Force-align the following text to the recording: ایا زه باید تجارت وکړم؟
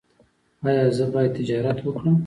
ایا 0.67 0.85
زه 0.97 1.05
باید 1.13 1.31
تجارت 1.37 1.77
وکړم؟ 1.81 2.15